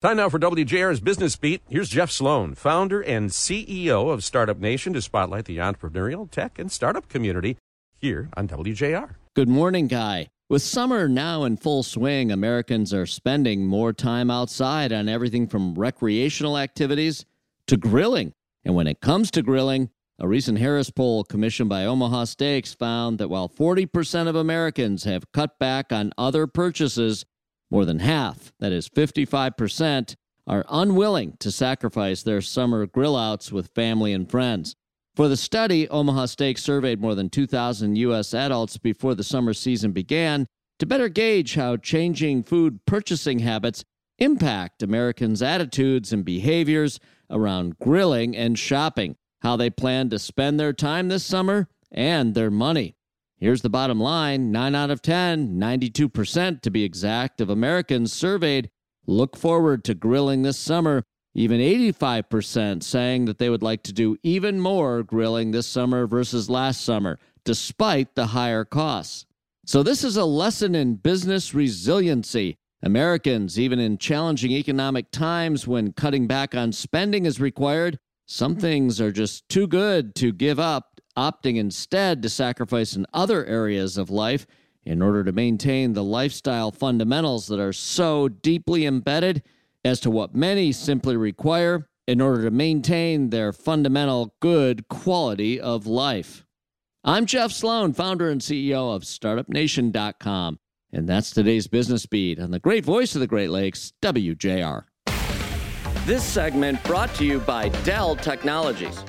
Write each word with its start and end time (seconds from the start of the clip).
Time 0.00 0.18
now 0.18 0.28
for 0.28 0.38
WJR's 0.38 1.00
Business 1.00 1.34
Beat. 1.34 1.60
Here's 1.68 1.88
Jeff 1.88 2.08
Sloan, 2.08 2.54
founder 2.54 3.00
and 3.00 3.30
CEO 3.30 4.12
of 4.12 4.22
Startup 4.22 4.56
Nation, 4.56 4.92
to 4.92 5.02
spotlight 5.02 5.46
the 5.46 5.56
entrepreneurial, 5.56 6.30
tech, 6.30 6.56
and 6.60 6.70
startup 6.70 7.08
community 7.08 7.56
here 7.96 8.28
on 8.36 8.46
WJR. 8.46 9.16
Good 9.34 9.48
morning, 9.48 9.88
Guy. 9.88 10.28
With 10.48 10.62
summer 10.62 11.08
now 11.08 11.42
in 11.42 11.56
full 11.56 11.82
swing, 11.82 12.30
Americans 12.30 12.94
are 12.94 13.06
spending 13.06 13.66
more 13.66 13.92
time 13.92 14.30
outside 14.30 14.92
on 14.92 15.08
everything 15.08 15.48
from 15.48 15.74
recreational 15.74 16.58
activities 16.58 17.24
to 17.66 17.76
grilling. 17.76 18.34
And 18.64 18.76
when 18.76 18.86
it 18.86 19.00
comes 19.00 19.32
to 19.32 19.42
grilling, 19.42 19.90
a 20.20 20.28
recent 20.28 20.58
Harris 20.58 20.90
poll 20.90 21.24
commissioned 21.24 21.70
by 21.70 21.84
Omaha 21.84 22.26
Steaks 22.26 22.72
found 22.72 23.18
that 23.18 23.30
while 23.30 23.48
40% 23.48 24.28
of 24.28 24.36
Americans 24.36 25.02
have 25.02 25.32
cut 25.32 25.58
back 25.58 25.90
on 25.90 26.12
other 26.16 26.46
purchases, 26.46 27.24
more 27.70 27.84
than 27.84 27.98
half, 27.98 28.52
that 28.60 28.72
is 28.72 28.88
55%, 28.88 30.14
are 30.46 30.64
unwilling 30.70 31.36
to 31.40 31.50
sacrifice 31.50 32.22
their 32.22 32.40
summer 32.40 32.86
grill 32.86 33.16
outs 33.16 33.52
with 33.52 33.74
family 33.74 34.12
and 34.12 34.30
friends. 34.30 34.74
For 35.14 35.28
the 35.28 35.36
study, 35.36 35.88
Omaha 35.88 36.26
Steak 36.26 36.58
surveyed 36.58 37.00
more 37.00 37.14
than 37.14 37.28
2,000 37.28 37.96
U.S. 37.96 38.32
adults 38.32 38.78
before 38.78 39.14
the 39.14 39.24
summer 39.24 39.52
season 39.52 39.92
began 39.92 40.46
to 40.78 40.86
better 40.86 41.08
gauge 41.08 41.54
how 41.54 41.76
changing 41.76 42.44
food 42.44 42.84
purchasing 42.86 43.40
habits 43.40 43.84
impact 44.18 44.82
Americans' 44.82 45.42
attitudes 45.42 46.12
and 46.12 46.24
behaviors 46.24 47.00
around 47.30 47.78
grilling 47.78 48.36
and 48.36 48.58
shopping, 48.58 49.16
how 49.40 49.56
they 49.56 49.70
plan 49.70 50.08
to 50.10 50.18
spend 50.18 50.58
their 50.58 50.72
time 50.72 51.08
this 51.08 51.24
summer, 51.24 51.68
and 51.90 52.34
their 52.34 52.50
money. 52.50 52.94
Here's 53.40 53.62
the 53.62 53.70
bottom 53.70 54.00
line 54.00 54.50
9 54.50 54.74
out 54.74 54.90
of 54.90 55.00
10, 55.00 55.58
92% 55.58 56.60
to 56.60 56.70
be 56.70 56.82
exact, 56.82 57.40
of 57.40 57.48
Americans 57.48 58.12
surveyed 58.12 58.68
look 59.06 59.36
forward 59.36 59.84
to 59.84 59.94
grilling 59.94 60.42
this 60.42 60.58
summer. 60.58 61.04
Even 61.34 61.60
85% 61.60 62.82
saying 62.82 63.26
that 63.26 63.38
they 63.38 63.48
would 63.48 63.62
like 63.62 63.84
to 63.84 63.92
do 63.92 64.16
even 64.24 64.60
more 64.60 65.04
grilling 65.04 65.52
this 65.52 65.68
summer 65.68 66.06
versus 66.06 66.50
last 66.50 66.84
summer, 66.84 67.20
despite 67.44 68.16
the 68.16 68.26
higher 68.26 68.64
costs. 68.64 69.24
So, 69.64 69.84
this 69.84 70.02
is 70.02 70.16
a 70.16 70.24
lesson 70.24 70.74
in 70.74 70.96
business 70.96 71.54
resiliency. 71.54 72.56
Americans, 72.82 73.58
even 73.58 73.78
in 73.78 73.98
challenging 73.98 74.50
economic 74.50 75.12
times 75.12 75.66
when 75.66 75.92
cutting 75.92 76.26
back 76.26 76.56
on 76.56 76.72
spending 76.72 77.24
is 77.24 77.40
required, 77.40 77.98
some 78.26 78.56
things 78.56 79.00
are 79.00 79.12
just 79.12 79.48
too 79.48 79.68
good 79.68 80.14
to 80.16 80.32
give 80.32 80.58
up 80.58 80.97
opting 81.18 81.56
instead 81.56 82.22
to 82.22 82.28
sacrifice 82.28 82.94
in 82.94 83.04
other 83.12 83.44
areas 83.44 83.98
of 83.98 84.08
life 84.08 84.46
in 84.84 85.02
order 85.02 85.24
to 85.24 85.32
maintain 85.32 85.92
the 85.92 86.04
lifestyle 86.04 86.70
fundamentals 86.70 87.48
that 87.48 87.58
are 87.58 87.72
so 87.72 88.28
deeply 88.28 88.86
embedded 88.86 89.42
as 89.84 89.98
to 89.98 90.10
what 90.10 90.34
many 90.34 90.70
simply 90.70 91.16
require 91.16 91.88
in 92.06 92.20
order 92.20 92.44
to 92.44 92.50
maintain 92.52 93.30
their 93.30 93.52
fundamental 93.52 94.34
good 94.40 94.86
quality 94.86 95.60
of 95.60 95.86
life. 95.86 96.46
I'm 97.02 97.26
Jeff 97.26 97.50
Sloan, 97.50 97.92
founder 97.92 98.30
and 98.30 98.40
CEO 98.40 98.94
of 98.94 99.02
StartupNation.com, 99.02 100.58
and 100.92 101.08
that's 101.08 101.30
today's 101.32 101.66
Business 101.66 102.06
Beat 102.06 102.38
on 102.38 102.52
the 102.52 102.60
great 102.60 102.84
voice 102.84 103.14
of 103.14 103.20
the 103.20 103.26
Great 103.26 103.50
Lakes, 103.50 103.92
WJR. 104.02 104.84
This 106.06 106.24
segment 106.24 106.82
brought 106.84 107.12
to 107.16 107.24
you 107.24 107.40
by 107.40 107.68
Dell 107.84 108.14
Technologies. 108.14 109.04